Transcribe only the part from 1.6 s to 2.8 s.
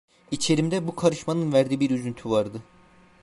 bir üzüntü vardı.